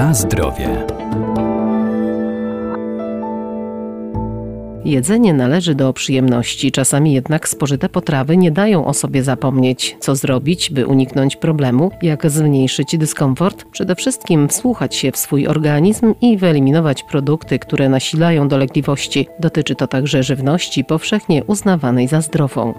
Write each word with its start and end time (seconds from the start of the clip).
Na 0.00 0.14
zdrowie. 0.14 0.86
Jedzenie 4.84 5.34
należy 5.34 5.74
do 5.74 5.92
przyjemności, 5.92 6.72
czasami 6.72 7.12
jednak 7.12 7.48
spożyte 7.48 7.88
potrawy 7.88 8.36
nie 8.36 8.50
dają 8.50 8.86
o 8.86 8.94
sobie 8.94 9.22
zapomnieć. 9.22 9.96
Co 10.00 10.16
zrobić, 10.16 10.70
by 10.70 10.86
uniknąć 10.86 11.36
problemu? 11.36 11.90
Jak 12.02 12.30
zmniejszyć 12.30 12.98
dyskomfort? 12.98 13.64
Przede 13.72 13.94
wszystkim 13.94 14.48
wsłuchać 14.48 14.94
się 14.94 15.12
w 15.12 15.16
swój 15.16 15.46
organizm 15.46 16.14
i 16.20 16.36
wyeliminować 16.38 17.02
produkty, 17.02 17.58
które 17.58 17.88
nasilają 17.88 18.48
dolegliwości. 18.48 19.28
Dotyczy 19.40 19.74
to 19.74 19.86
także 19.86 20.22
żywności 20.22 20.84
powszechnie 20.84 21.44
uznawanej 21.44 22.08
za 22.08 22.20
zdrową. 22.20 22.74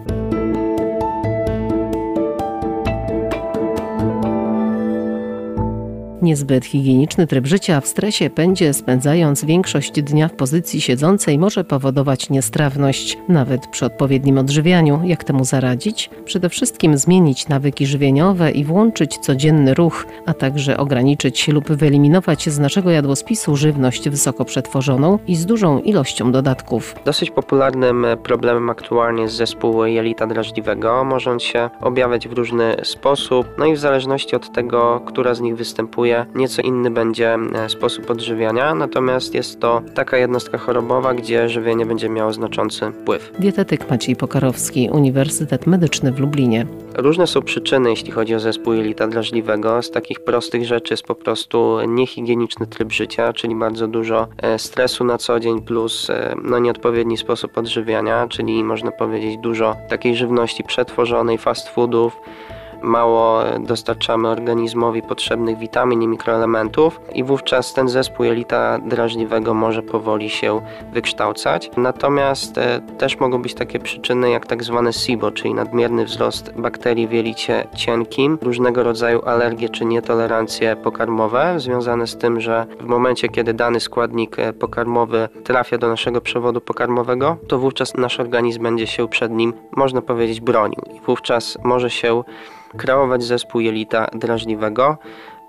Niezbyt 6.21 6.65
higieniczny 6.65 7.27
tryb 7.27 7.47
życia 7.47 7.81
w 7.81 7.87
stresie 7.87 8.29
pędzie, 8.29 8.73
spędzając 8.73 9.45
większość 9.45 9.91
dnia 9.91 10.27
w 10.27 10.33
pozycji 10.33 10.81
siedzącej, 10.81 11.39
może 11.39 11.63
powodować 11.63 12.29
niestrawność, 12.29 13.17
nawet 13.29 13.67
przy 13.67 13.85
odpowiednim 13.85 14.37
odżywianiu. 14.37 15.01
Jak 15.03 15.23
temu 15.23 15.45
zaradzić? 15.45 16.09
Przede 16.25 16.49
wszystkim 16.49 16.97
zmienić 16.97 17.47
nawyki 17.47 17.85
żywieniowe 17.85 18.51
i 18.51 18.63
włączyć 18.63 19.17
codzienny 19.17 19.73
ruch, 19.73 20.05
a 20.25 20.33
także 20.33 20.77
ograniczyć 20.77 21.47
lub 21.47 21.71
wyeliminować 21.71 22.49
z 22.49 22.59
naszego 22.59 22.91
jadłospisu 22.91 23.55
żywność 23.55 24.09
wysoko 24.09 24.45
przetworzoną 24.45 25.19
i 25.27 25.35
z 25.35 25.45
dużą 25.45 25.79
ilością 25.79 26.31
dodatków. 26.31 26.95
Dosyć 27.05 27.31
popularnym 27.31 28.05
problemem 28.23 28.69
aktualnie 28.69 29.23
jest 29.23 29.35
zespół 29.35 29.85
jelita 29.85 30.27
drażliwego. 30.27 31.03
Może 31.03 31.31
on 31.31 31.39
się 31.39 31.69
objawiać 31.81 32.27
w 32.27 32.33
różny 32.33 32.75
sposób, 32.83 33.47
no 33.57 33.65
i 33.65 33.73
w 33.73 33.79
zależności 33.79 34.35
od 34.35 34.51
tego, 34.51 35.01
która 35.05 35.33
z 35.33 35.41
nich 35.41 35.55
występuje, 35.55 36.10
nieco 36.35 36.61
inny 36.61 36.91
będzie 36.91 37.37
e, 37.53 37.69
sposób 37.69 38.09
odżywiania, 38.11 38.75
natomiast 38.75 39.33
jest 39.33 39.59
to 39.59 39.81
taka 39.95 40.17
jednostka 40.17 40.57
chorobowa, 40.57 41.13
gdzie 41.13 41.49
żywienie 41.49 41.85
będzie 41.85 42.09
miało 42.09 42.33
znaczący 42.33 42.91
wpływ. 42.91 43.31
Dietetyk 43.39 43.89
Maciej 43.89 44.15
Pokarowski, 44.15 44.89
Uniwersytet 44.91 45.67
Medyczny 45.67 46.11
w 46.11 46.19
Lublinie. 46.19 46.65
Różne 46.95 47.27
są 47.27 47.41
przyczyny, 47.41 47.89
jeśli 47.89 48.11
chodzi 48.11 48.35
o 48.35 48.39
zespół 48.39 48.73
jelita 48.73 49.07
drażliwego. 49.07 49.81
Z 49.81 49.91
takich 49.91 50.19
prostych 50.19 50.65
rzeczy 50.65 50.93
jest 50.93 51.03
po 51.03 51.15
prostu 51.15 51.77
niehigieniczny 51.87 52.67
tryb 52.67 52.91
życia, 52.91 53.33
czyli 53.33 53.55
bardzo 53.55 53.87
dużo 53.87 54.27
e, 54.37 54.59
stresu 54.59 55.03
na 55.03 55.17
co 55.17 55.39
dzień, 55.39 55.61
plus 55.61 56.09
e, 56.09 56.35
no, 56.43 56.59
nieodpowiedni 56.59 57.17
sposób 57.17 57.57
odżywiania, 57.57 58.27
czyli 58.27 58.63
można 58.63 58.91
powiedzieć 58.91 59.37
dużo 59.37 59.75
takiej 59.89 60.15
żywności 60.15 60.63
przetworzonej, 60.63 61.37
fast 61.37 61.69
foodów 61.69 62.13
mało 62.81 63.43
dostarczamy 63.59 64.27
organizmowi 64.27 65.01
potrzebnych 65.01 65.57
witamin 65.57 66.01
i 66.01 66.07
mikroelementów 66.07 67.01
i 67.13 67.23
wówczas 67.23 67.73
ten 67.73 67.89
zespół 67.89 68.25
jelita 68.25 68.79
drażliwego 68.79 69.53
może 69.53 69.83
powoli 69.83 70.29
się 70.29 70.61
wykształcać. 70.93 71.71
Natomiast 71.77 72.57
e, 72.57 72.81
też 72.97 73.19
mogą 73.19 73.41
być 73.41 73.53
takie 73.53 73.79
przyczyny 73.79 74.29
jak 74.29 74.47
tak 74.47 74.63
zwane 74.63 74.93
SIBO, 74.93 75.31
czyli 75.31 75.53
nadmierny 75.53 76.05
wzrost 76.05 76.53
bakterii 76.57 77.07
w 77.07 77.11
jelicie 77.11 77.67
cienkim, 77.75 78.37
różnego 78.41 78.83
rodzaju 78.83 79.21
alergie 79.25 79.69
czy 79.69 79.85
nietolerancje 79.85 80.75
pokarmowe 80.75 81.53
związane 81.57 82.07
z 82.07 82.17
tym, 82.17 82.41
że 82.41 82.65
w 82.79 82.85
momencie 82.85 83.29
kiedy 83.29 83.53
dany 83.53 83.79
składnik 83.79 84.39
e, 84.39 84.53
pokarmowy 84.53 85.29
trafia 85.43 85.77
do 85.77 85.87
naszego 85.87 86.21
przewodu 86.21 86.61
pokarmowego, 86.61 87.37
to 87.47 87.59
wówczas 87.59 87.97
nasz 87.97 88.19
organizm 88.19 88.63
będzie 88.63 88.87
się 88.87 89.07
przed 89.07 89.31
nim, 89.31 89.53
można 89.75 90.01
powiedzieć, 90.01 90.41
bronił 90.41 90.81
i 90.95 90.99
wówczas 91.05 91.57
może 91.63 91.89
się 91.89 92.23
kreować 92.77 93.23
zespół 93.23 93.61
jelita 93.61 94.07
drażliwego. 94.13 94.97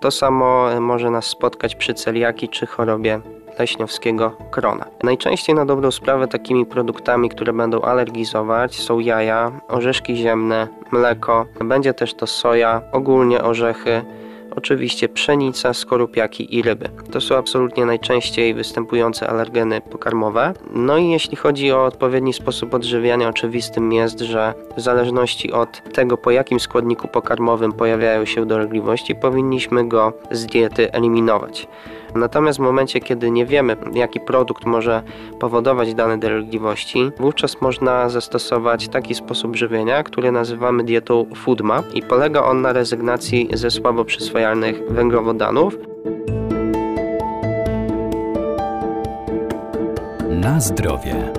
To 0.00 0.10
samo 0.10 0.80
może 0.80 1.10
nas 1.10 1.26
spotkać 1.26 1.74
przy 1.74 1.94
celiaki 1.94 2.48
czy 2.48 2.66
chorobie 2.66 3.20
leśniowskiego 3.58 4.36
krona. 4.50 4.86
Najczęściej 5.02 5.54
na 5.54 5.66
dobrą 5.66 5.90
sprawę 5.90 6.28
takimi 6.28 6.66
produktami, 6.66 7.28
które 7.28 7.52
będą 7.52 7.80
alergizować 7.80 8.80
są 8.80 8.98
jaja, 8.98 9.52
orzeszki 9.68 10.16
ziemne, 10.16 10.68
mleko, 10.92 11.46
będzie 11.64 11.94
też 11.94 12.14
to 12.14 12.26
soja, 12.26 12.82
ogólnie 12.92 13.42
orzechy, 13.42 14.02
oczywiście 14.56 15.08
pszenica, 15.08 15.74
skorupiaki 15.74 16.56
i 16.56 16.62
ryby. 16.62 16.88
To 17.10 17.20
są 17.20 17.36
absolutnie 17.36 17.86
najczęściej 17.86 18.54
występujące 18.54 19.30
alergeny 19.30 19.80
pokarmowe. 19.80 20.54
No 20.74 20.98
i 20.98 21.10
jeśli 21.10 21.36
chodzi 21.36 21.72
o 21.72 21.84
odpowiedni 21.84 22.32
sposób 22.32 22.74
odżywiania, 22.74 23.28
oczywistym 23.28 23.92
jest, 23.92 24.20
że 24.20 24.54
w 24.76 24.80
zależności 24.80 25.52
od 25.52 25.92
tego, 25.92 26.16
po 26.16 26.30
jakim 26.30 26.60
składniku 26.60 27.08
pokarmowym 27.08 27.72
pojawiają 27.72 28.24
się 28.24 28.46
dolegliwości, 28.46 29.14
powinniśmy 29.14 29.88
go 29.88 30.12
z 30.30 30.46
diety 30.46 30.92
eliminować. 30.92 31.68
Natomiast 32.14 32.58
w 32.58 32.62
momencie, 32.62 33.00
kiedy 33.00 33.30
nie 33.30 33.46
wiemy, 33.46 33.76
jaki 33.92 34.20
produkt 34.20 34.66
może 34.66 35.02
powodować 35.40 35.94
dane 35.94 36.18
dolegliwości, 36.18 37.10
wówczas 37.18 37.60
można 37.60 38.08
zastosować 38.08 38.88
taki 38.88 39.14
sposób 39.14 39.56
żywienia, 39.56 40.02
który 40.02 40.32
nazywamy 40.32 40.84
dietą 40.84 41.26
FoodMap 41.36 41.84
i 41.94 42.02
polega 42.02 42.42
on 42.42 42.62
na 42.62 42.72
rezygnacji 42.72 43.48
ze 43.52 43.70
słabo 43.70 44.04
przyswajalnych 44.04 44.82
węglowodanów. 44.90 45.76
Na 50.30 50.60
zdrowie. 50.60 51.32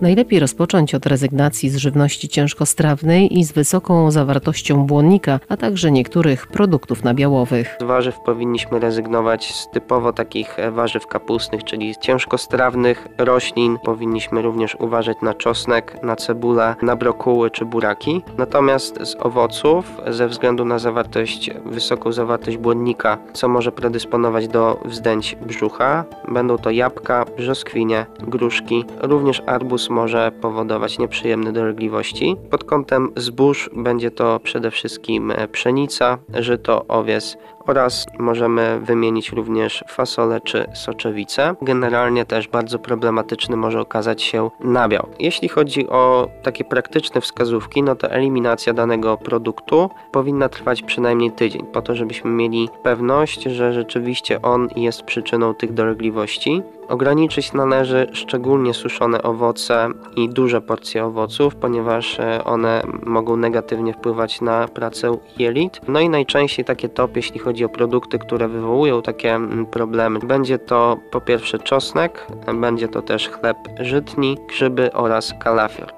Najlepiej 0.00 0.40
rozpocząć 0.40 0.94
od 0.94 1.06
rezygnacji 1.06 1.70
z 1.70 1.76
żywności 1.76 2.28
ciężkostrawnej 2.28 3.38
i 3.38 3.44
z 3.44 3.52
wysoką 3.52 4.10
zawartością 4.10 4.86
błonnika, 4.86 5.40
a 5.48 5.56
także 5.56 5.90
niektórych 5.90 6.46
produktów 6.46 7.04
nabiałowych. 7.04 7.76
Z 7.80 7.84
warzyw 7.84 8.20
powinniśmy 8.24 8.80
rezygnować 8.80 9.54
z 9.54 9.70
typowo 9.70 10.12
takich 10.12 10.56
warzyw 10.72 11.06
kapustnych, 11.06 11.64
czyli 11.64 11.94
ciężkostrawnych 12.00 13.08
roślin. 13.18 13.78
Powinniśmy 13.84 14.42
również 14.42 14.76
uważać 14.80 15.16
na 15.22 15.34
czosnek, 15.34 16.02
na 16.02 16.16
cebulę, 16.16 16.74
na 16.82 16.96
brokuły 16.96 17.50
czy 17.50 17.64
buraki. 17.64 18.22
Natomiast 18.38 18.98
z 19.06 19.16
owoców, 19.20 20.00
ze 20.06 20.28
względu 20.28 20.64
na 20.64 20.78
zawartość, 20.78 21.50
wysoką 21.64 22.12
zawartość 22.12 22.56
błonnika, 22.56 23.18
co 23.32 23.48
może 23.48 23.72
predysponować 23.72 24.48
do 24.48 24.80
wzdęć 24.84 25.36
brzucha, 25.46 26.04
będą 26.28 26.58
to 26.58 26.70
jabłka, 26.70 27.24
brzoskwinie, 27.36 28.06
gruszki, 28.18 28.84
również 29.00 29.42
arbuz 29.46 29.85
może 29.90 30.32
powodować 30.40 30.98
nieprzyjemne 30.98 31.52
dolegliwości. 31.52 32.36
Pod 32.50 32.64
kątem 32.64 33.12
zbóż 33.16 33.70
będzie 33.76 34.10
to 34.10 34.40
przede 34.40 34.70
wszystkim 34.70 35.32
pszenica, 35.52 36.18
żyto, 36.34 36.84
owies 36.88 37.36
oraz 37.66 38.06
możemy 38.18 38.80
wymienić 38.80 39.32
również 39.32 39.84
fasolę 39.88 40.40
czy 40.40 40.66
soczewicę. 40.74 41.54
Generalnie 41.62 42.24
też 42.24 42.48
bardzo 42.48 42.78
problematyczny 42.78 43.56
może 43.56 43.80
okazać 43.80 44.22
się 44.22 44.50
nabiał. 44.60 45.08
Jeśli 45.18 45.48
chodzi 45.48 45.88
o 45.88 46.28
takie 46.42 46.64
praktyczne 46.64 47.20
wskazówki, 47.20 47.82
no 47.82 47.96
to 47.96 48.10
eliminacja 48.10 48.72
danego 48.72 49.16
produktu 49.16 49.90
powinna 50.12 50.48
trwać 50.48 50.82
przynajmniej 50.82 51.32
tydzień, 51.32 51.66
po 51.72 51.82
to 51.82 51.94
żebyśmy 51.94 52.30
mieli 52.30 52.68
pewność, 52.82 53.42
że 53.42 53.72
rzeczywiście 53.72 54.42
on 54.42 54.68
jest 54.76 55.02
przyczyną 55.02 55.54
tych 55.54 55.74
dolegliwości. 55.74 56.62
Ograniczyć 56.88 57.52
należy 57.52 58.06
szczególnie 58.12 58.74
suszone 58.74 59.22
owoce 59.22 59.88
i 60.16 60.28
duże 60.28 60.60
porcje 60.60 61.04
owoców, 61.04 61.54
ponieważ 61.56 62.20
e, 62.20 62.44
one 62.44 62.82
mogą 63.02 63.36
negatywnie 63.36 63.92
wpływać 63.92 64.40
na 64.40 64.68
pracę 64.68 65.16
jelit. 65.38 65.80
No 65.88 66.00
i 66.00 66.08
najczęściej 66.08 66.64
takie 66.64 66.88
top, 66.88 67.16
jeśli 67.16 67.40
chodzi 67.40 67.55
o 67.64 67.68
produkty, 67.68 68.18
które 68.18 68.48
wywołują 68.48 69.02
takie 69.02 69.34
mm, 69.34 69.66
problemy, 69.66 70.18
będzie 70.18 70.58
to 70.58 70.98
po 71.10 71.20
pierwsze 71.20 71.58
czosnek, 71.58 72.26
będzie 72.54 72.88
to 72.88 73.02
też 73.02 73.28
chleb 73.28 73.56
żytni, 73.80 74.38
grzyby 74.48 74.92
oraz 74.92 75.34
kalafior. 75.40 75.92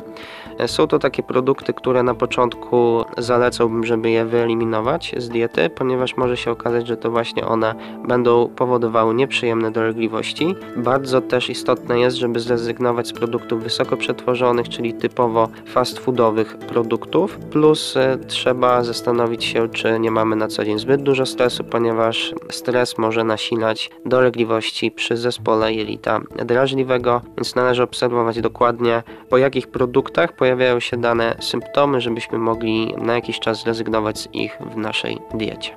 Są 0.67 0.87
to 0.87 0.99
takie 0.99 1.23
produkty, 1.23 1.75
które 1.75 2.03
na 2.03 2.15
początku 2.15 3.05
zalecałbym, 3.19 3.87
żeby 3.87 4.11
je 4.11 4.25
wyeliminować 4.25 5.15
z 5.17 5.29
diety, 5.29 5.71
ponieważ 5.71 6.17
może 6.17 6.37
się 6.37 6.51
okazać, 6.51 6.87
że 6.87 6.97
to 6.97 7.11
właśnie 7.11 7.47
one 7.47 7.75
będą 8.09 8.49
powodowały 8.49 9.15
nieprzyjemne 9.15 9.71
dolegliwości. 9.71 10.55
Bardzo 10.77 11.21
też 11.21 11.51
istotne 11.51 12.01
jest, 12.01 12.17
żeby 12.17 12.41
zrezygnować 12.41 13.09
z 13.09 13.13
produktów 13.13 13.63
wysoko 13.63 13.97
przetworzonych, 13.97 14.69
czyli 14.69 14.95
typowo 14.95 15.49
fast 15.67 15.99
foodowych 15.99 16.57
produktów, 16.57 17.39
plus 17.39 17.97
e, 17.97 18.19
trzeba 18.27 18.85
zastanowić 18.85 19.45
się, 19.45 19.69
czy 19.69 20.01
nie 20.01 20.11
mamy 20.11 20.37
na 20.37 20.49
co 20.49 20.65
dzień 20.65 20.79
zbyt 20.79 21.03
dużo 21.03 21.27
stresu, 21.27 21.65
ponieważ 21.65 22.35
stres 22.51 22.99
może 22.99 23.25
nasilać 23.25 23.91
dolegliwości 24.07 24.91
przy 24.91 25.17
zespole 25.17 25.73
jelita 25.73 26.21
drażliwego, 26.45 27.21
więc 27.37 27.55
należy 27.55 27.83
obserwować 27.83 28.41
dokładnie 28.41 29.03
po 29.29 29.39
jakich 29.39 29.67
produktach, 29.67 30.33
po 30.33 30.45
pojawiają 30.49 30.81
się 30.81 30.97
dane 30.97 31.35
symptomy, 31.41 32.01
żebyśmy 32.01 32.39
mogli 32.39 32.95
na 32.99 33.15
jakiś 33.15 33.41
czas 33.41 33.61
zrezygnować 33.61 34.19
z 34.19 34.29
ich 34.35 34.59
w 34.61 34.77
naszej 34.77 35.19
diecie. 35.35 35.73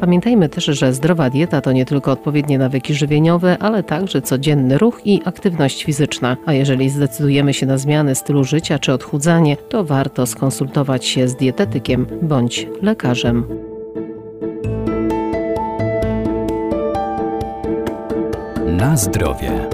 Pamiętajmy 0.00 0.48
też, 0.48 0.64
że 0.64 0.92
zdrowa 0.92 1.30
dieta 1.30 1.60
to 1.60 1.72
nie 1.72 1.84
tylko 1.84 2.12
odpowiednie 2.12 2.58
nawyki 2.58 2.94
żywieniowe, 2.94 3.56
ale 3.60 3.82
także 3.82 4.22
codzienny 4.22 4.78
ruch 4.78 5.00
i 5.04 5.20
aktywność 5.24 5.84
fizyczna. 5.84 6.36
A 6.46 6.52
jeżeli 6.52 6.90
zdecydujemy 6.90 7.54
się 7.54 7.66
na 7.66 7.78
zmiany 7.78 8.14
stylu 8.14 8.44
życia 8.44 8.78
czy 8.78 8.92
odchudzanie, 8.92 9.56
to 9.56 9.84
warto 9.84 10.26
skonsultować 10.26 11.06
się 11.06 11.28
z 11.28 11.36
dietetykiem 11.36 12.06
bądź 12.22 12.68
lekarzem. 12.82 13.65
Na 18.76 18.96
zdrowie. 18.96 19.68